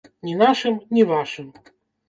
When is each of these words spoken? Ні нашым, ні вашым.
Ні 0.29 0.33
нашым, 0.39 0.79
ні 0.97 1.05
вашым. 1.13 1.55